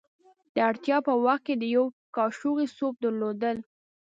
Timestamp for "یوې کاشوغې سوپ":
1.75-2.95